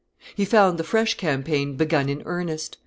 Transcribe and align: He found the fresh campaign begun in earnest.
He 0.33 0.45
found 0.45 0.79
the 0.79 0.83
fresh 0.83 1.13
campaign 1.15 1.75
begun 1.75 2.09
in 2.09 2.23
earnest. 2.25 2.79